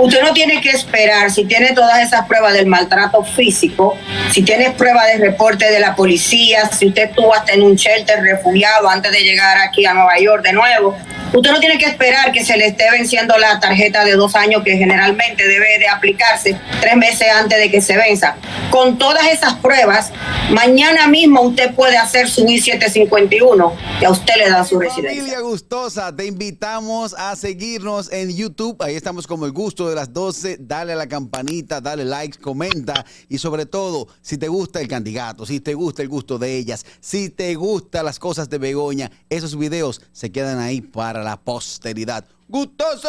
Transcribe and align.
Usted 0.00 0.22
no 0.22 0.32
tiene 0.32 0.60
que 0.60 0.70
esperar 0.70 1.30
si 1.30 1.44
tiene 1.44 1.72
todas 1.72 2.00
esas 2.00 2.26
pruebas 2.26 2.52
del 2.52 2.66
maltrato 2.66 3.24
físico, 3.24 3.98
si 4.30 4.42
tiene 4.42 4.70
pruebas 4.70 5.08
de 5.08 5.18
reporte 5.18 5.70
de 5.70 5.80
la 5.80 5.96
policía, 5.96 6.70
si 6.70 6.86
usted 6.86 7.10
estuvo 7.10 7.34
hasta 7.34 7.52
en 7.52 7.62
un 7.62 7.74
shelter 7.74 8.20
refugiado 8.20 8.88
antes 8.88 9.10
de 9.10 9.20
llegar 9.20 9.58
aquí 9.58 9.84
a 9.86 9.94
Nueva 9.94 10.16
York 10.20 10.44
de 10.44 10.52
nuevo. 10.52 10.96
Usted 11.32 11.50
no 11.50 11.60
tiene 11.60 11.78
que 11.78 11.86
esperar 11.86 12.32
que 12.32 12.44
se 12.44 12.56
le 12.56 12.66
esté 12.66 12.90
venciendo 12.90 13.36
la 13.38 13.60
tarjeta 13.60 14.04
de 14.04 14.12
dos 14.12 14.34
años 14.34 14.62
que 14.64 14.76
generalmente 14.76 15.46
debe 15.46 15.78
de 15.78 15.88
aplicarse 15.88 16.58
tres 16.80 16.96
meses 16.96 17.28
antes 17.30 17.58
de 17.58 17.70
que 17.70 17.80
se 17.80 17.96
venza. 17.96 18.36
Con 18.70 18.98
todas 18.98 19.26
esas 19.26 19.54
pruebas, 19.54 20.10
mañana 20.50 21.06
mismo 21.06 21.42
usted 21.42 21.74
puede 21.74 21.96
hacer 21.96 22.28
su 22.28 22.48
I-751 22.48 23.72
y 24.00 24.04
a 24.04 24.10
usted 24.10 24.34
le 24.38 24.48
da 24.48 24.64
su 24.64 24.78
residencia. 24.78 25.20
Familia 25.20 25.40
gustosa, 25.40 26.14
te 26.14 26.26
invitamos 26.26 27.14
a 27.14 27.36
seguirnos 27.36 28.10
en 28.12 28.34
YouTube. 28.34 28.82
Ahí 28.82 28.94
estamos 28.96 29.26
como 29.26 29.44
el 29.44 29.52
gusto 29.52 29.88
de 29.88 29.94
las 29.94 30.12
12. 30.12 30.58
Dale 30.60 30.94
a 30.94 30.96
la 30.96 31.08
campanita, 31.08 31.80
dale 31.80 32.04
like, 32.04 32.38
comenta 32.38 33.04
y 33.28 33.38
sobre 33.38 33.66
todo, 33.66 34.08
si 34.22 34.38
te 34.38 34.48
gusta 34.48 34.80
el 34.80 34.88
candidato, 34.88 35.44
si 35.44 35.60
te 35.60 35.74
gusta 35.74 36.02
el 36.02 36.08
gusto 36.08 36.38
de 36.38 36.56
ellas, 36.56 36.86
si 37.00 37.28
te 37.28 37.54
gustan 37.54 38.04
las 38.04 38.18
cosas 38.18 38.48
de 38.48 38.58
Begoña, 38.58 39.10
esos 39.28 39.58
videos 39.58 40.00
se 40.12 40.32
quedan 40.32 40.58
ahí 40.58 40.80
para 40.80 41.17
la 41.22 41.36
posteridad. 41.36 42.24
¡Gustoso! 42.50 43.08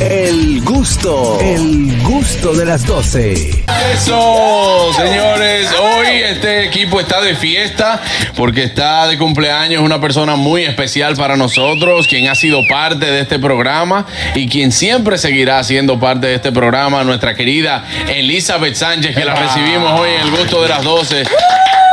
El 0.00 0.60
gusto, 0.62 1.38
el 1.40 2.02
gusto 2.02 2.52
de 2.52 2.66
las 2.66 2.86
12. 2.86 3.64
Eso, 3.94 4.92
señores, 4.94 5.70
hoy 5.80 6.08
este 6.08 6.66
equipo 6.66 7.00
está 7.00 7.22
de 7.22 7.36
fiesta 7.36 8.02
porque 8.36 8.64
está 8.64 9.06
de 9.06 9.16
cumpleaños 9.16 9.82
una 9.82 9.98
persona 9.98 10.36
muy 10.36 10.64
especial 10.64 11.16
para 11.16 11.38
nosotros, 11.38 12.06
quien 12.06 12.28
ha 12.28 12.34
sido 12.34 12.60
parte 12.68 13.06
de 13.06 13.20
este 13.20 13.38
programa 13.38 14.06
y 14.34 14.46
quien 14.46 14.72
siempre 14.72 15.16
seguirá 15.16 15.64
siendo 15.64 15.98
parte 15.98 16.26
de 16.26 16.34
este 16.34 16.52
programa, 16.52 17.02
nuestra 17.02 17.34
querida 17.34 17.86
Elizabeth 18.08 18.74
Sánchez, 18.74 19.14
que 19.16 19.24
la 19.24 19.34
recibimos 19.36 19.98
hoy 19.98 20.10
en 20.10 20.20
el 20.20 20.30
gusto 20.30 20.60
de 20.62 20.68
las 20.68 20.84
12. 20.84 21.24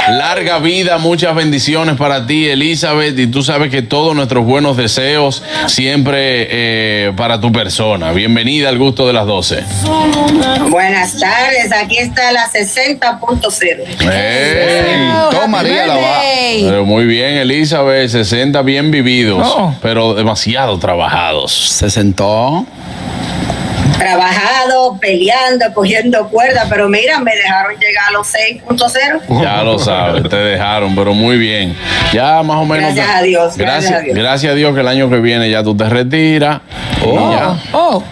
Larga 0.09 0.57
vida, 0.59 0.97
muchas 0.97 1.35
bendiciones 1.35 1.95
para 1.95 2.25
ti, 2.25 2.47
Elizabeth, 2.49 3.17
y 3.19 3.27
tú 3.27 3.44
sabes 3.44 3.69
que 3.69 3.81
todos 3.81 4.16
nuestros 4.16 4.44
buenos 4.45 4.75
deseos 4.75 5.44
siempre 5.67 6.47
eh, 6.49 7.13
para 7.16 7.39
tu 7.39 7.52
persona. 7.52 8.11
Bienvenida 8.11 8.69
al 8.69 8.77
gusto 8.79 9.05
de 9.07 9.13
las 9.13 9.25
12. 9.27 9.63
Buenas 10.69 11.19
tardes, 11.19 11.72
aquí 11.72 11.97
está 11.99 12.31
la 12.31 12.49
60.0. 12.49 14.11
¡Ey! 14.11 15.11
Toma, 15.31 15.47
María 15.47 15.85
la 15.85 15.95
va. 15.95 16.22
Pero 16.59 16.83
muy 16.85 17.05
bien, 17.05 17.38
Elizabeth, 17.38 18.09
60 18.09 18.61
bien 18.63 18.89
vividos, 18.91 19.38
No. 19.39 19.77
pero 19.81 20.13
demasiado 20.16 20.79
trabajados. 20.79 21.53
Se 21.53 21.89
sentó. 21.89 22.66
Trabajado, 24.02 24.97
peleando, 24.99 25.66
cogiendo 25.73 26.27
cuerda, 26.30 26.66
pero 26.69 26.89
mira, 26.89 27.19
me 27.19 27.35
dejaron 27.35 27.73
llegar 27.80 28.05
a 28.09 28.11
los 28.11 28.27
6.0. 28.33 29.41
Ya 29.44 29.61
lo 29.63 29.77
sabes, 29.80 30.27
te 30.27 30.35
dejaron, 30.35 30.95
pero 30.95 31.13
muy 31.13 31.38
bien. 31.38 31.75
Ya 32.11 32.41
más 32.44 32.57
o 32.57 32.66
menos. 32.66 32.94
Gracias 32.95 33.16
a 33.16 33.22
Dios, 33.22 33.57
gracias 33.57 33.81
Gracias, 33.81 33.94
a 33.94 33.99
Dios. 34.03 34.17
gracias 34.17 34.52
a 34.52 34.55
Dios 34.55 34.73
que 34.73 34.79
el 34.81 34.88
año 34.88 35.09
que 35.09 35.17
viene 35.19 35.49
ya 35.49 35.63
tú 35.63 35.75
te 35.77 35.88
retiras. 35.88 36.61
y 37.05 37.13
ya. 37.16 37.55
Oh, 37.73 38.03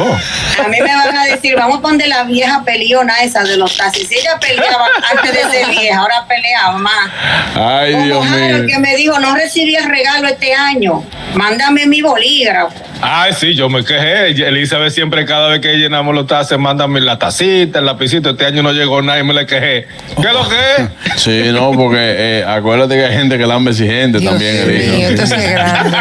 A 0.00 0.68
mí 0.68 0.76
me 0.80 0.94
van 0.94 1.16
a 1.16 1.24
decir, 1.24 1.54
vamos 1.56 1.78
a 1.78 1.82
poner 1.82 2.08
la 2.08 2.24
vieja 2.24 2.62
peleona 2.64 3.22
esa 3.22 3.42
de 3.44 3.56
los 3.56 3.76
taxis. 3.76 4.08
Si 4.08 4.14
ella 4.16 4.38
peleaba 4.40 4.86
antes 5.10 5.32
de 5.32 5.50
ser 5.50 5.68
vieja, 5.70 5.98
ahora 5.98 6.24
peleaba 6.28 6.78
más. 6.78 7.10
Ay, 7.54 7.92
Como 7.92 8.04
Dios 8.04 8.24
mío. 8.26 8.66
que 8.68 8.78
me 8.78 8.96
dijo, 8.96 9.18
no 9.18 9.34
recibí 9.34 9.74
el 9.76 9.88
regalo 9.88 10.28
este 10.28 10.52
año. 10.54 11.02
Mándame 11.34 11.86
mi 11.86 12.00
bolígrafo. 12.02 12.74
Ay, 13.02 13.34
sí, 13.38 13.54
yo 13.54 13.68
me 13.68 13.84
quejé. 13.84 14.28
Elizabeth 14.30 14.90
siempre, 14.92 15.26
cada 15.26 15.48
vez 15.48 15.60
que 15.60 15.74
llenamos 15.76 16.14
los 16.14 16.26
taxes, 16.26 16.58
mándame 16.58 17.00
la 17.02 17.18
tacita, 17.18 17.80
el 17.80 17.84
lapicito. 17.86 18.30
Este 18.30 18.46
año 18.46 18.62
no 18.62 18.72
llegó 18.72 19.02
nadie, 19.02 19.22
me 19.22 19.34
le 19.34 19.44
quejé. 19.44 19.86
¿Qué 20.20 20.26
es 20.28 20.32
lo 20.32 20.48
que 20.48 20.56
es? 20.78 20.88
Sí, 21.26 21.42
no, 21.52 21.72
porque 21.72 21.96
eh, 21.98 22.44
acuérdate 22.46 22.94
que 22.94 23.04
hay 23.04 23.12
gente 23.16 23.36
que 23.38 23.46
la 23.46 23.54
han 23.54 23.66
exigente 23.66 24.18
Dios 24.18 24.32
también, 24.32 24.66
mío, 24.68 25.08
Elisa. 25.08 25.24
esto 25.24 25.34
es 25.36 25.50
grande. 25.50 25.96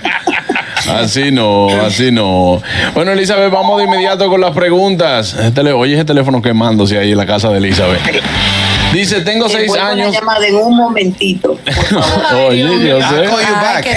Así 0.88 1.30
no, 1.30 1.68
así 1.84 2.10
no. 2.10 2.60
Bueno, 2.94 3.12
Elizabeth, 3.12 3.50
vamos 3.50 3.78
de 3.78 3.84
inmediato 3.84 4.28
con 4.28 4.40
las 4.40 4.52
preguntas. 4.52 5.34
Ese 5.34 5.50
tele- 5.52 5.72
oye, 5.72 5.94
ese 5.94 6.04
teléfono 6.04 6.40
quemándose 6.42 6.98
ahí 6.98 7.12
en 7.12 7.16
la 7.18 7.26
casa 7.26 7.50
de 7.50 7.58
Elizabeth. 7.58 8.00
Dice, 8.92 9.20
tengo 9.20 9.46
Te 9.46 9.52
seis 9.58 9.74
años. 9.76 10.12
llamar 10.12 10.42
en 10.42 10.56
un 10.56 10.76
momentito. 10.76 11.56
por 11.56 12.02
favor. 12.02 12.50
Oye, 12.50 12.60
yo 12.88 12.98
sé. 13.00 13.24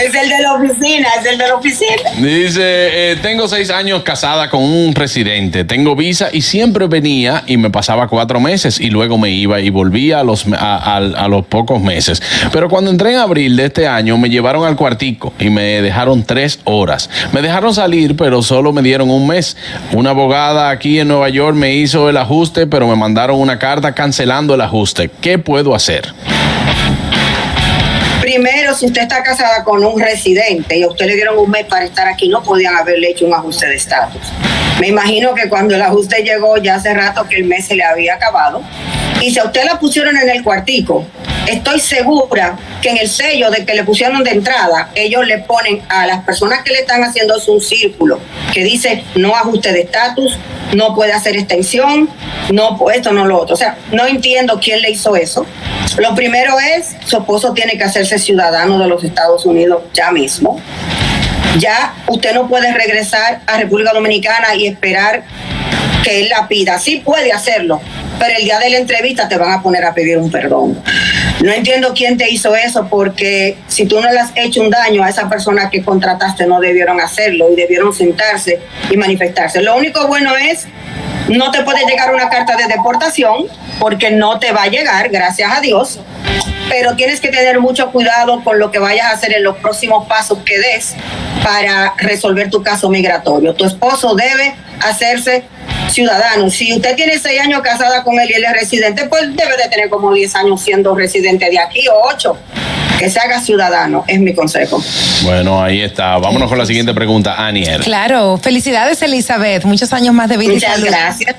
Es 0.05 0.13
el 0.15 0.29
de 0.29 0.39
la 0.41 0.53
oficina, 0.53 1.07
es 1.19 1.25
el 1.31 1.37
de 1.39 1.47
la 1.47 1.55
oficina. 1.55 2.11
Dice, 2.17 2.61
eh, 2.61 3.15
tengo 3.21 3.47
seis 3.47 3.71
años 3.71 4.03
casada 4.03 4.49
con 4.51 4.61
un 4.61 4.93
residente, 4.93 5.63
tengo 5.63 5.95
visa 5.95 6.29
y 6.31 6.41
siempre 6.43 6.85
venía 6.87 7.43
y 7.47 7.57
me 7.57 7.71
pasaba 7.71 8.07
cuatro 8.07 8.39
meses 8.39 8.79
y 8.79 8.89
luego 8.91 9.17
me 9.17 9.31
iba 9.31 9.59
y 9.59 9.69
volvía 9.71 10.19
a 10.19 10.23
los, 10.23 10.45
a- 10.53 10.97
a 10.97 11.27
los 11.27 11.45
pocos 11.47 11.81
meses. 11.81 12.21
Pero 12.51 12.69
cuando 12.69 12.91
entré 12.91 13.13
en 13.13 13.17
abril 13.19 13.55
de 13.57 13.65
este 13.65 13.87
año 13.87 14.17
me 14.19 14.29
llevaron 14.29 14.63
al 14.65 14.75
cuartico 14.75 15.33
y 15.39 15.49
me 15.49 15.81
dejaron 15.81 16.23
tres 16.23 16.59
horas. 16.65 17.09
Me 17.31 17.41
dejaron 17.41 17.73
salir, 17.73 18.15
pero 18.15 18.43
solo 18.43 18.71
me 18.71 18.81
dieron 18.83 19.09
un 19.09 19.25
mes. 19.27 19.57
Una 19.91 20.11
abogada 20.11 20.69
aquí 20.69 20.99
en 20.99 21.07
Nueva 21.07 21.29
York 21.29 21.55
me 21.55 21.73
hizo 21.73 22.09
el 22.09 22.17
ajuste, 22.17 22.67
pero 22.67 22.87
me 22.87 22.95
mandaron 22.95 23.39
una 23.39 23.57
carta 23.57 23.93
cancelando 23.95 24.53
el 24.53 24.61
ajuste. 24.61 24.82
¿Qué 25.21 25.39
puedo 25.39 25.73
hacer? 25.73 26.13
Primero, 28.19 28.75
si 28.75 28.85
usted 28.85 29.03
está 29.03 29.23
casada 29.23 29.63
con 29.63 29.83
un 29.83 29.99
residente 29.99 30.77
y 30.77 30.83
a 30.83 30.89
usted 30.89 31.05
le 31.05 31.15
dieron 31.15 31.37
un 31.37 31.49
mes 31.49 31.65
para 31.65 31.85
estar 31.85 32.05
aquí, 32.05 32.27
no 32.27 32.43
podían 32.43 32.75
haberle 32.75 33.11
hecho 33.11 33.25
un 33.25 33.33
ajuste 33.33 33.67
de 33.67 33.75
estatus. 33.75 34.21
Me 34.81 34.89
imagino 34.89 35.33
que 35.33 35.47
cuando 35.47 35.73
el 35.75 35.81
ajuste 35.81 36.21
llegó 36.21 36.57
ya 36.57 36.75
hace 36.75 36.93
rato 36.93 37.25
que 37.29 37.37
el 37.37 37.45
mes 37.45 37.65
se 37.67 37.75
le 37.75 37.83
había 37.83 38.15
acabado. 38.15 38.61
Y 39.21 39.31
si 39.31 39.39
a 39.39 39.45
usted 39.45 39.63
la 39.63 39.79
pusieron 39.79 40.17
en 40.17 40.29
el 40.29 40.43
cuartico, 40.43 41.05
estoy 41.47 41.79
segura 41.79 42.57
que 42.81 42.89
en 42.89 42.97
el 42.97 43.09
sello 43.09 43.49
de 43.49 43.65
que 43.65 43.73
le 43.73 43.83
pusieron 43.83 44.23
de 44.23 44.31
entrada, 44.31 44.89
ellos 44.95 45.25
le 45.25 45.39
ponen 45.39 45.81
a 45.89 46.05
las 46.05 46.23
personas 46.23 46.63
que 46.63 46.71
le 46.71 46.79
están 46.79 47.03
haciendo 47.03 47.35
un 47.47 47.61
círculo 47.61 48.19
que 48.53 48.63
dice 48.63 49.03
no 49.15 49.35
ajuste 49.35 49.71
de 49.71 49.81
estatus, 49.81 50.37
no 50.73 50.95
puede 50.95 51.13
hacer 51.13 51.35
extensión, 51.35 52.09
no 52.51 52.77
esto, 52.93 53.11
no 53.11 53.25
lo 53.25 53.39
otro. 53.39 53.53
O 53.53 53.57
sea, 53.57 53.77
no 53.91 54.05
entiendo 54.05 54.59
quién 54.61 54.81
le 54.81 54.91
hizo 54.91 55.15
eso. 55.15 55.45
Lo 55.97 56.15
primero 56.15 56.55
es, 56.59 56.95
su 57.05 57.17
esposo 57.17 57.53
tiene 57.53 57.77
que 57.77 57.83
hacerse 57.83 58.17
ciudadano 58.17 58.79
de 58.79 58.87
los 58.87 59.03
Estados 59.03 59.45
Unidos 59.45 59.83
ya 59.93 60.11
mismo. 60.11 60.59
Ya 61.59 61.93
usted 62.07 62.33
no 62.33 62.47
puede 62.47 62.73
regresar 62.73 63.41
a 63.45 63.57
República 63.57 63.93
Dominicana 63.93 64.55
y 64.55 64.67
esperar 64.67 65.23
que 66.03 66.21
él 66.21 66.29
la 66.29 66.47
pida. 66.47 66.79
Sí 66.79 67.01
puede 67.05 67.31
hacerlo, 67.31 67.79
pero 68.19 68.37
el 68.37 68.43
día 68.43 68.59
de 68.59 68.69
la 68.69 68.77
entrevista 68.77 69.27
te 69.29 69.37
van 69.37 69.51
a 69.51 69.61
poner 69.61 69.85
a 69.85 69.93
pedir 69.93 70.17
un 70.17 70.31
perdón. 70.31 70.81
No 71.43 71.51
entiendo 71.51 71.93
quién 71.93 72.17
te 72.17 72.31
hizo 72.31 72.55
eso 72.55 72.87
porque 72.89 73.57
si 73.67 73.85
tú 73.85 73.99
no 73.99 74.09
le 74.09 74.17
has 74.17 74.31
hecho 74.35 74.61
un 74.61 74.69
daño 74.69 75.03
a 75.03 75.09
esa 75.09 75.27
persona 75.27 75.69
que 75.69 75.83
contrataste, 75.83 76.47
no 76.47 76.61
debieron 76.61 77.01
hacerlo 77.01 77.51
y 77.51 77.55
debieron 77.57 77.93
sentarse 77.93 78.61
y 78.89 78.95
manifestarse. 78.95 79.61
Lo 79.61 79.75
único 79.75 80.07
bueno 80.07 80.37
es, 80.37 80.65
no 81.27 81.51
te 81.51 81.61
puede 81.63 81.85
llegar 81.85 82.13
una 82.13 82.29
carta 82.29 82.55
de 82.55 82.67
deportación 82.67 83.47
porque 83.77 84.09
no 84.09 84.39
te 84.39 84.53
va 84.53 84.63
a 84.63 84.67
llegar, 84.67 85.09
gracias 85.09 85.51
a 85.53 85.59
Dios. 85.59 85.99
Pero 86.69 86.95
tienes 86.95 87.19
que 87.19 87.27
tener 87.27 87.59
mucho 87.59 87.91
cuidado 87.91 88.41
con 88.41 88.57
lo 88.57 88.71
que 88.71 88.79
vayas 88.79 89.07
a 89.07 89.11
hacer 89.11 89.33
en 89.33 89.43
los 89.43 89.57
próximos 89.57 90.07
pasos 90.07 90.37
que 90.45 90.57
des 90.57 90.95
para 91.43 91.93
resolver 91.97 92.49
tu 92.49 92.63
caso 92.63 92.89
migratorio. 92.89 93.53
Tu 93.53 93.65
esposo 93.65 94.15
debe 94.15 94.55
hacerse 94.79 95.43
ciudadano. 95.93 96.49
Si 96.49 96.73
usted 96.73 96.95
tiene 96.95 97.17
seis 97.19 97.39
años 97.41 97.61
casada 97.61 98.03
con 98.03 98.19
él 98.19 98.29
y 98.29 98.33
él 98.33 98.43
es 98.45 98.53
residente, 98.53 99.05
pues 99.07 99.23
debe 99.35 99.55
de 99.57 99.69
tener 99.69 99.89
como 99.89 100.13
10 100.13 100.35
años 100.35 100.61
siendo 100.61 100.95
residente 100.95 101.49
de 101.49 101.59
aquí 101.59 101.87
o 101.87 102.09
ocho. 102.13 102.37
Que 102.99 103.09
se 103.09 103.19
haga 103.19 103.41
ciudadano, 103.41 104.03
es 104.07 104.19
mi 104.19 104.33
consejo. 104.33 104.81
Bueno, 105.23 105.61
ahí 105.61 105.81
está. 105.81 106.17
Vámonos 106.19 106.47
con 106.47 106.57
la 106.57 106.65
siguiente 106.65 106.93
pregunta, 106.93 107.35
Aniel. 107.35 107.81
Claro, 107.81 108.37
felicidades 108.41 109.01
Elizabeth, 109.01 109.65
muchos 109.65 109.91
años 109.93 110.13
más 110.13 110.29
de 110.29 110.37
vida 110.37 110.51
y 110.51 110.55
Muchas 110.55 110.73
salud. 110.75 110.87
gracias. 110.87 111.35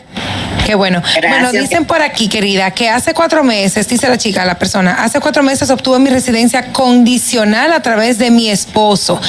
Qué 0.64 0.75
bueno. 0.75 1.02
Gracias. 1.02 1.31
Bueno, 1.52 1.52
dicen 1.61 1.84
por 1.84 2.00
aquí, 2.00 2.28
querida, 2.28 2.70
que 2.70 2.88
hace 2.88 3.12
cuatro 3.12 3.44
meses, 3.44 3.87
dice 3.87 4.08
la 4.08 4.16
chica, 4.16 4.44
la 4.46 4.58
persona, 4.58 5.02
hace 5.05 5.20
cuatro 5.20 5.43
meses 5.43 5.69
obtuve 5.70 5.99
mi 5.99 6.08
residencia 6.08 6.72
condicional 6.72 7.72
a 7.72 7.82
través 7.82 8.16
de 8.19 8.31
mi 8.31 8.49
esposo. 8.49 9.20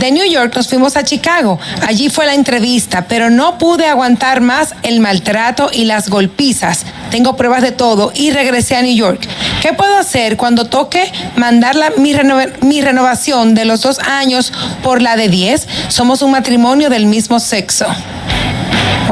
De 0.00 0.10
New 0.12 0.24
York 0.30 0.52
nos 0.54 0.68
fuimos 0.68 0.96
a 0.96 1.02
Chicago. 1.04 1.58
Allí 1.86 2.10
fue 2.10 2.26
la 2.26 2.34
entrevista, 2.34 3.06
pero 3.08 3.30
no 3.30 3.56
pude 3.56 3.86
aguantar 3.86 4.40
más 4.42 4.74
el 4.82 5.00
maltrato 5.00 5.70
y 5.72 5.84
las 5.86 6.10
golpizas. 6.10 6.84
Tengo 7.10 7.36
pruebas 7.36 7.62
de 7.62 7.72
todo 7.72 8.12
y 8.14 8.30
regresé 8.30 8.76
a 8.76 8.82
New 8.82 8.94
York. 8.94 9.26
¿Qué 9.62 9.72
puedo 9.72 9.96
hacer 9.96 10.36
cuando 10.36 10.66
toque 10.66 11.10
mandar 11.36 11.74
la- 11.74 11.90
mi, 11.96 12.12
renova- 12.12 12.48
mi 12.60 12.82
renovación 12.82 13.54
de 13.54 13.64
los 13.64 13.80
dos 13.80 13.98
años 14.00 14.52
por 14.82 15.00
la 15.00 15.16
de 15.16 15.28
diez? 15.28 15.66
Somos 15.88 16.20
un 16.22 16.32
matrimonio 16.32 16.90
del 16.90 17.06
mismo 17.06 17.40
sexo. 17.40 17.86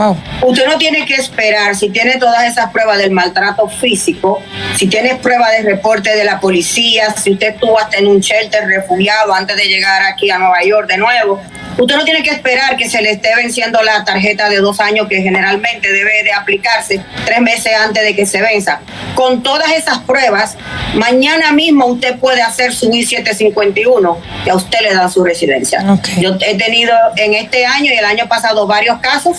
Wow. 0.01 0.17
Usted 0.47 0.67
no 0.67 0.79
tiene 0.79 1.05
que 1.05 1.13
esperar 1.17 1.77
si 1.77 1.91
tiene 1.91 2.17
todas 2.17 2.45
esas 2.45 2.71
pruebas 2.71 2.97
del 2.97 3.11
maltrato 3.11 3.69
físico, 3.69 4.43
si 4.75 4.87
tiene 4.87 5.17
pruebas 5.17 5.51
de 5.53 5.63
reporte 5.63 6.17
de 6.17 6.25
la 6.25 6.41
policía, 6.41 7.11
si 7.23 7.33
usted 7.33 7.49
estuvo 7.49 7.79
hasta 7.79 7.99
en 7.99 8.07
un 8.07 8.21
shelter 8.21 8.65
refugiado 8.67 9.35
antes 9.35 9.59
de 9.59 9.65
llegar 9.67 10.01
aquí 10.05 10.31
a 10.31 10.39
Nueva 10.39 10.63
York 10.65 10.89
de 10.89 10.97
nuevo. 10.97 11.43
Usted 11.77 11.97
no 11.97 12.05
tiene 12.05 12.23
que 12.23 12.31
esperar 12.31 12.77
que 12.77 12.89
se 12.89 13.01
le 13.01 13.11
esté 13.11 13.35
venciendo 13.37 13.83
la 13.83 14.05
tarjeta 14.05 14.49
de 14.49 14.57
dos 14.59 14.81
años 14.81 15.07
que 15.09 15.23
generalmente 15.23 15.91
debe 15.91 16.23
de 16.25 16.33
aplicarse 16.33 17.01
tres 17.25 17.41
meses 17.41 17.73
antes 17.75 18.03
de 18.03 18.15
que 18.15 18.27
se 18.27 18.41
venza. 18.41 18.81
Con 19.15 19.43
todas 19.43 19.71
esas 19.73 19.99
pruebas, 19.99 20.57
mañana 20.95 21.53
mismo 21.53 21.87
usted 21.87 22.19
puede 22.19 22.43
hacer 22.43 22.75
su 22.75 22.93
I-751 22.93 24.17
y 24.47 24.51
a 24.51 24.55
usted 24.55 24.79
le 24.81 24.95
dan 24.95 25.11
su 25.11 25.23
residencia. 25.25 25.85
Yo 26.19 26.37
he 26.41 26.55
tenido 26.57 26.95
en 27.17 27.35
este 27.35 27.65
año 27.67 27.93
y 27.93 27.97
el 27.97 28.05
año 28.05 28.29
pasado 28.29 28.67
varios 28.67 28.99
casos 29.01 29.39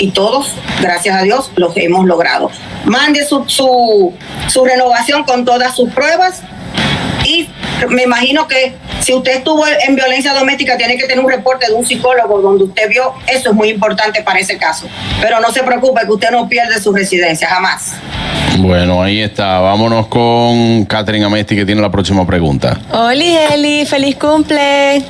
y 0.00 0.10
todos, 0.10 0.54
gracias 0.80 1.16
a 1.16 1.22
Dios, 1.22 1.52
los 1.56 1.76
hemos 1.76 2.06
logrado. 2.06 2.50
Mande 2.84 3.24
su, 3.24 3.44
su, 3.46 4.14
su 4.48 4.64
renovación 4.64 5.24
con 5.24 5.44
todas 5.44 5.76
sus 5.76 5.90
pruebas 5.90 6.42
y 7.24 7.48
me 7.88 8.02
imagino 8.02 8.46
que 8.48 8.74
si 9.00 9.14
usted 9.14 9.36
estuvo 9.36 9.64
en 9.66 9.94
violencia 9.94 10.34
doméstica 10.34 10.76
tiene 10.76 10.96
que 10.96 11.06
tener 11.06 11.24
un 11.24 11.30
reporte 11.30 11.66
de 11.66 11.74
un 11.74 11.86
psicólogo 11.86 12.40
donde 12.40 12.64
usted 12.64 12.88
vio, 12.88 13.14
eso 13.26 13.50
es 13.50 13.54
muy 13.54 13.68
importante 13.68 14.22
para 14.22 14.38
ese 14.38 14.58
caso. 14.58 14.86
Pero 15.20 15.40
no 15.40 15.50
se 15.50 15.62
preocupe 15.62 16.02
que 16.02 16.12
usted 16.12 16.30
no 16.30 16.48
pierde 16.48 16.80
su 16.80 16.92
residencia, 16.92 17.48
jamás. 17.48 17.94
Bueno, 18.58 19.02
ahí 19.02 19.20
está. 19.20 19.60
Vámonos 19.60 20.08
con 20.08 20.84
Catherine 20.84 21.24
Amesti 21.24 21.56
que 21.56 21.64
tiene 21.64 21.80
la 21.80 21.90
próxima 21.90 22.26
pregunta. 22.26 22.78
Oli, 22.92 23.36
Eli, 23.52 23.86
feliz 23.86 24.16
cumple. 24.16 25.02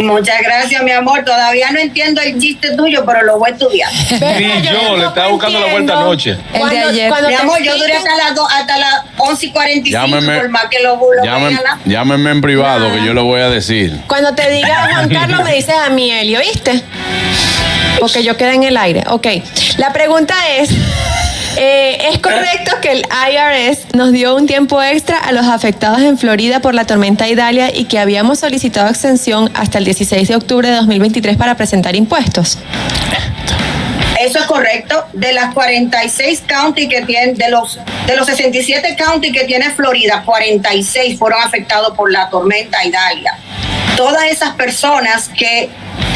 Muchas 0.00 0.40
gracias, 0.42 0.82
mi 0.82 0.90
amor. 0.90 1.24
Todavía 1.24 1.70
no 1.70 1.78
entiendo 1.78 2.20
el 2.20 2.38
chiste 2.40 2.74
tuyo, 2.76 3.04
pero 3.04 3.22
lo 3.22 3.38
voy 3.38 3.50
a 3.50 3.52
estudiar. 3.52 3.90
Ni 4.38 4.62
yo, 4.62 4.96
le 4.96 5.06
estaba 5.06 5.28
buscando 5.28 5.60
la 5.60 5.66
vuelta 5.66 5.92
anoche. 5.98 6.30
El 6.30 6.36
de 6.52 6.58
Cuando- 6.58 6.88
ayer. 6.88 7.08
cuando 7.08 7.28
Mi 7.28 7.34
amor, 7.34 7.62
yo 7.62 7.76
duré 7.76 7.92
hasta 7.96 8.16
las, 8.16 8.34
do- 8.34 8.48
hasta 8.48 8.78
las 8.78 8.94
11 9.18 9.46
y 9.46 9.50
45, 9.52 9.90
Llámeme, 10.06 10.38
por 10.38 10.48
más 10.48 10.66
que 10.70 10.80
lo, 10.80 10.96
lo 10.96 11.24
llámeme, 11.84 12.30
en 12.30 12.40
privado 12.40 12.90
que 12.92 13.04
yo 13.04 13.14
le 13.14 13.20
voy 13.20 13.40
a 13.40 13.48
decir. 13.50 14.00
Cuando 14.06 14.34
te 14.34 14.50
diga 14.50 14.88
Juan 14.92 15.08
Carlos, 15.08 15.44
me 15.44 15.54
dices 15.54 15.74
a 15.74 15.90
mí, 15.90 16.10
Eli, 16.10 16.36
¿oíste? 16.36 16.82
Porque 18.00 18.22
yo 18.24 18.36
quedé 18.36 18.54
en 18.54 18.64
el 18.64 18.76
aire. 18.76 19.04
Ok. 19.08 19.26
La 19.76 19.92
pregunta 19.92 20.34
es: 20.56 20.70
eh, 21.56 22.08
¿es 22.10 22.18
correcto 22.18 22.72
que 22.80 22.92
el 22.92 23.02
IRS 23.02 23.94
nos 23.94 24.12
dio 24.12 24.34
un 24.34 24.46
tiempo 24.46 24.82
extra 24.82 25.18
a 25.18 25.32
los 25.32 25.46
afectados 25.46 26.00
en 26.00 26.18
Florida 26.18 26.60
por 26.60 26.74
la 26.74 26.86
tormenta 26.86 27.28
Idalia 27.28 27.74
y 27.74 27.84
que 27.84 27.98
habíamos 27.98 28.40
solicitado 28.40 28.88
extensión 28.88 29.50
hasta 29.54 29.78
el 29.78 29.84
16 29.84 30.28
de 30.28 30.36
octubre 30.36 30.68
de 30.68 30.76
2023 30.76 31.36
para 31.36 31.56
presentar 31.56 31.96
impuestos? 31.96 32.58
Eso 34.22 34.38
es 34.38 34.44
correcto. 34.46 35.04
De 35.12 35.32
las 35.32 35.52
46 35.52 36.44
counties 36.48 36.88
que 36.88 37.02
tienen, 37.02 37.34
de 37.34 37.50
los, 37.50 37.80
de 38.06 38.16
los 38.16 38.26
67 38.26 38.96
counties 38.96 39.32
que 39.32 39.44
tiene 39.44 39.70
Florida, 39.70 40.22
46 40.24 41.18
fueron 41.18 41.42
afectados 41.42 41.96
por 41.96 42.10
la 42.12 42.30
tormenta 42.30 42.84
Idalia. 42.84 43.36
Todas 43.96 44.24
esas 44.30 44.54
personas 44.54 45.28
que, 45.28 45.70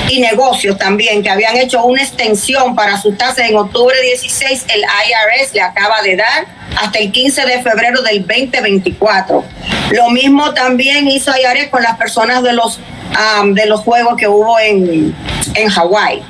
y 0.08 0.20
negocios 0.20 0.78
también, 0.78 1.22
que 1.22 1.30
habían 1.30 1.56
hecho 1.56 1.84
una 1.84 2.02
extensión 2.02 2.74
para 2.74 3.00
sus 3.00 3.16
tasas 3.16 3.48
en 3.50 3.56
octubre 3.56 3.94
16, 4.00 4.66
el 4.74 4.80
IRS 4.80 5.54
le 5.54 5.60
acaba 5.60 6.02
de 6.02 6.16
dar 6.16 6.46
hasta 6.76 6.98
el 6.98 7.10
15 7.10 7.46
de 7.46 7.62
febrero 7.62 8.02
del 8.02 8.26
2024. 8.26 9.44
Lo 9.90 10.10
mismo 10.10 10.52
también 10.54 11.08
hizo 11.08 11.32
IRS 11.32 11.68
con 11.68 11.82
las 11.82 11.96
personas 11.96 12.42
de 12.42 12.52
los, 12.52 12.78
am, 13.14 13.54
de 13.54 13.66
los 13.66 13.80
juegos 13.80 14.16
que 14.16 14.28
hubo 14.28 14.58
en, 14.58 15.14
en 15.54 15.68
Hawái. 15.68 16.22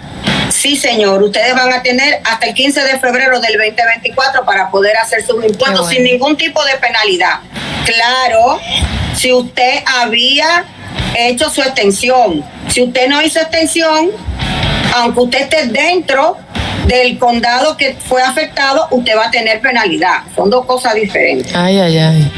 Sí, 0.50 0.76
señor, 0.76 1.23
ustedes 1.23 1.55
van 1.55 1.73
a 1.73 1.82
tener 1.82 2.20
hasta 2.25 2.46
el 2.46 2.55
15 2.55 2.82
de 2.82 2.99
febrero 2.99 3.40
del 3.40 3.52
2024 3.55 4.44
para 4.44 4.70
poder 4.70 4.96
hacer 4.96 5.25
sus 5.25 5.44
impuestos 5.44 5.81
bueno. 5.81 5.90
sin 5.90 6.05
ningún 6.05 6.37
tipo 6.37 6.64
de 6.64 6.76
penalidad. 6.76 7.40
Claro, 7.84 8.58
si 9.17 9.32
usted 9.32 9.82
había 9.87 10.64
hecho 11.17 11.50
su 11.50 11.62
extensión, 11.62 12.44
si 12.68 12.82
usted 12.82 13.08
no 13.08 13.22
hizo 13.22 13.40
extensión, 13.40 14.10
aunque 14.94 15.20
usted 15.20 15.40
esté 15.42 15.66
dentro 15.68 16.36
del 16.86 17.18
condado 17.18 17.76
que 17.76 17.96
fue 18.06 18.22
afectado, 18.22 18.86
usted 18.90 19.16
va 19.16 19.26
a 19.26 19.30
tener 19.30 19.60
penalidad. 19.60 20.22
Son 20.34 20.48
dos 20.50 20.64
cosas 20.66 20.94
diferentes. 20.94 21.54
Ay, 21.54 21.78
ay, 21.78 21.98
ay. 21.98 22.32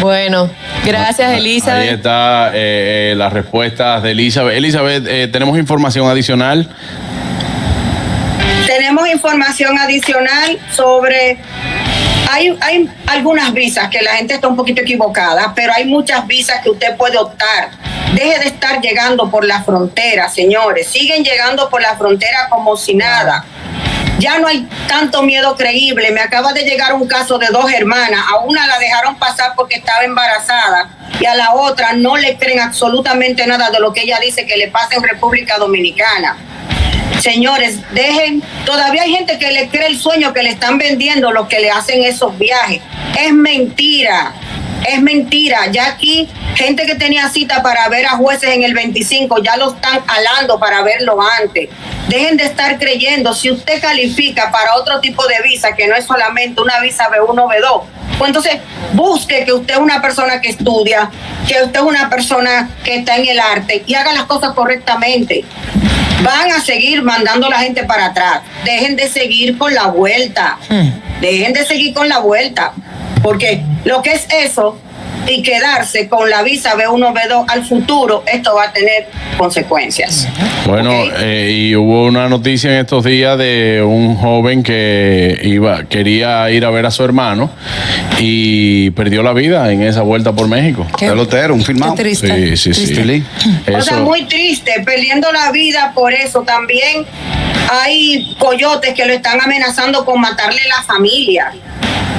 Bueno, 0.00 0.50
gracias, 0.84 1.30
Ahí 1.30 1.38
Elizabeth. 1.38 1.92
está 1.92 2.50
eh, 2.54 3.12
eh, 3.12 3.14
las 3.16 3.32
respuestas 3.32 4.02
de 4.02 4.10
Elizabeth. 4.10 4.56
Elizabeth, 4.56 5.06
eh, 5.06 5.28
tenemos 5.28 5.56
información 5.58 6.08
adicional. 6.08 6.68
Tenemos 8.66 9.08
información 9.08 9.78
adicional 9.78 10.58
sobre... 10.74 11.38
Hay, 12.30 12.56
hay 12.60 12.88
algunas 13.06 13.52
visas 13.52 13.88
que 13.90 14.00
la 14.00 14.12
gente 14.16 14.34
está 14.34 14.48
un 14.48 14.56
poquito 14.56 14.80
equivocada, 14.80 15.52
pero 15.54 15.72
hay 15.74 15.84
muchas 15.84 16.26
visas 16.26 16.62
que 16.62 16.70
usted 16.70 16.96
puede 16.96 17.18
optar. 17.18 17.70
Deje 18.12 18.38
de 18.40 18.46
estar 18.46 18.80
llegando 18.80 19.30
por 19.30 19.44
la 19.44 19.62
frontera, 19.62 20.28
señores. 20.28 20.88
Siguen 20.88 21.24
llegando 21.24 21.70
por 21.70 21.80
la 21.80 21.96
frontera 21.96 22.48
como 22.50 22.76
si 22.76 22.94
nada. 22.94 23.44
Ya 24.18 24.38
no 24.38 24.46
hay 24.46 24.68
tanto 24.86 25.22
miedo 25.22 25.56
creíble. 25.56 26.10
Me 26.10 26.20
acaba 26.20 26.52
de 26.52 26.62
llegar 26.62 26.92
un 26.92 27.08
caso 27.08 27.38
de 27.38 27.46
dos 27.46 27.72
hermanas. 27.72 28.20
A 28.30 28.40
una 28.40 28.66
la 28.66 28.78
dejaron 28.78 29.18
pasar 29.18 29.54
porque 29.56 29.76
estaba 29.76 30.04
embarazada 30.04 30.90
y 31.18 31.24
a 31.24 31.34
la 31.34 31.54
otra 31.54 31.94
no 31.94 32.16
le 32.16 32.36
creen 32.36 32.60
absolutamente 32.60 33.46
nada 33.46 33.70
de 33.70 33.80
lo 33.80 33.92
que 33.92 34.02
ella 34.02 34.18
dice 34.20 34.46
que 34.46 34.56
le 34.56 34.68
pasa 34.68 34.96
en 34.96 35.02
República 35.02 35.56
Dominicana. 35.56 36.36
Señores, 37.20 37.78
dejen, 37.92 38.42
todavía 38.66 39.02
hay 39.02 39.12
gente 39.12 39.38
que 39.38 39.52
le 39.52 39.68
cree 39.68 39.86
el 39.86 39.98
sueño 39.98 40.32
que 40.32 40.42
le 40.42 40.50
están 40.50 40.78
vendiendo 40.78 41.30
los 41.30 41.46
que 41.46 41.60
le 41.60 41.70
hacen 41.70 42.02
esos 42.02 42.36
viajes. 42.36 42.82
Es 43.18 43.32
mentira, 43.32 44.34
es 44.86 45.00
mentira. 45.00 45.66
Ya 45.70 45.86
aquí, 45.86 46.28
gente 46.54 46.86
que 46.86 46.94
tenía 46.94 47.28
cita 47.28 47.62
para 47.62 47.88
ver 47.88 48.06
a 48.06 48.10
jueces 48.10 48.50
en 48.50 48.62
el 48.62 48.74
25, 48.74 49.42
ya 49.42 49.56
lo 49.56 49.74
están 49.74 50.00
alando 50.06 50.58
para 50.58 50.82
verlo 50.82 51.18
antes. 51.40 51.68
Dejen 52.08 52.36
de 52.36 52.44
estar 52.44 52.78
creyendo, 52.78 53.34
si 53.34 53.50
usted 53.50 53.80
califica 53.80 54.50
para 54.50 54.74
otro 54.74 55.00
tipo 55.00 55.26
de 55.26 55.40
visa, 55.42 55.74
que 55.74 55.86
no 55.86 55.94
es 55.94 56.04
solamente 56.04 56.60
una 56.60 56.80
visa 56.80 57.08
B1, 57.08 57.34
B2, 57.34 57.82
pues 58.18 58.28
entonces 58.28 58.56
busque 58.92 59.44
que 59.44 59.52
usted 59.52 59.74
es 59.74 59.80
una 59.80 60.02
persona 60.02 60.40
que 60.40 60.50
estudia, 60.50 61.10
que 61.46 61.62
usted 61.62 61.80
es 61.80 61.86
una 61.86 62.10
persona 62.10 62.70
que 62.84 62.96
está 62.96 63.16
en 63.16 63.28
el 63.28 63.40
arte 63.40 63.82
y 63.86 63.94
haga 63.94 64.12
las 64.12 64.24
cosas 64.24 64.52
correctamente 64.52 65.44
van 66.22 66.52
a 66.52 66.60
seguir 66.60 67.02
mandando 67.02 67.46
a 67.48 67.50
la 67.50 67.58
gente 67.58 67.84
para 67.84 68.06
atrás. 68.06 68.42
Dejen 68.64 68.96
de 68.96 69.08
seguir 69.08 69.58
con 69.58 69.74
la 69.74 69.86
vuelta. 69.86 70.58
Dejen 71.20 71.52
de 71.52 71.64
seguir 71.66 71.92
con 71.94 72.08
la 72.08 72.18
vuelta. 72.18 72.72
Porque 73.22 73.62
lo 73.84 74.02
que 74.02 74.12
es 74.12 74.26
eso 74.30 74.78
y 75.28 75.40
quedarse 75.42 76.08
con 76.08 76.28
la 76.28 76.42
visa 76.42 76.74
B1, 76.74 77.14
B2 77.14 77.44
al 77.48 77.64
futuro, 77.64 78.24
esto 78.26 78.56
va 78.56 78.64
a 78.64 78.72
tener 78.72 79.06
consecuencias. 79.38 80.26
Bueno, 80.66 80.92
eh, 81.20 81.50
y 81.54 81.76
hubo 81.76 82.06
una 82.06 82.28
noticia 82.28 82.72
en 82.72 82.78
estos 82.78 83.04
días 83.04 83.38
de 83.38 83.82
un 83.86 84.16
joven 84.16 84.64
que 84.64 85.38
iba, 85.44 85.84
quería 85.84 86.50
ir 86.50 86.64
a 86.64 86.70
ver 86.70 86.86
a 86.86 86.90
su 86.90 87.04
hermano 87.04 87.50
y 88.18 88.90
perdió 88.90 89.22
la 89.22 89.32
vida 89.32 89.70
en 89.72 89.82
esa 89.82 90.02
vuelta 90.02 90.32
por 90.32 90.48
México. 90.48 90.86
Qué- 90.98 91.06
Pelotero, 91.08 91.54
un 91.54 91.62
filmado. 91.64 91.94
Qué 91.94 92.02
triste. 92.02 92.56
Sí, 92.56 92.74
sí, 92.74 92.86
sí. 92.86 92.94
Triste. 92.94 93.22
O 93.68 93.80
sea, 93.82 93.94
Eso- 93.96 94.04
muy 94.04 94.24
triste, 94.24 94.72
perdiendo 94.84 95.30
la 95.32 95.52
vida 95.52 95.92
por 95.94 96.12
eso. 96.12 96.42
También 96.42 97.04
hay 97.70 98.34
coyotes 98.38 98.92
que 98.94 99.06
lo 99.06 99.12
están 99.12 99.40
amenazando 99.40 100.04
con 100.04 100.20
matarle 100.20 100.60
la 100.68 100.82
familia. 100.82 101.52